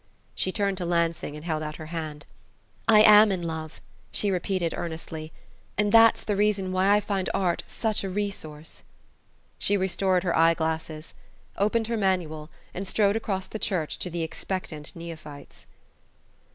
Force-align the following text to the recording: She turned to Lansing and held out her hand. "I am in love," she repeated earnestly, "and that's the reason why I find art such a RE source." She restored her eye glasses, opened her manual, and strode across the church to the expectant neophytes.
She 0.33 0.51
turned 0.51 0.79
to 0.79 0.83
Lansing 0.87 1.35
and 1.35 1.45
held 1.45 1.61
out 1.61 1.75
her 1.75 1.85
hand. 1.93 2.25
"I 2.87 3.03
am 3.03 3.31
in 3.31 3.43
love," 3.43 3.79
she 4.11 4.31
repeated 4.31 4.73
earnestly, 4.75 5.31
"and 5.77 5.91
that's 5.91 6.23
the 6.23 6.35
reason 6.35 6.71
why 6.71 6.91
I 6.95 6.99
find 6.99 7.29
art 7.35 7.61
such 7.67 8.03
a 8.03 8.09
RE 8.09 8.31
source." 8.31 8.81
She 9.59 9.77
restored 9.77 10.23
her 10.23 10.35
eye 10.35 10.55
glasses, 10.55 11.13
opened 11.55 11.85
her 11.85 11.97
manual, 11.97 12.49
and 12.73 12.87
strode 12.87 13.15
across 13.15 13.45
the 13.45 13.59
church 13.59 13.99
to 13.99 14.09
the 14.09 14.23
expectant 14.23 14.95
neophytes. 14.95 15.67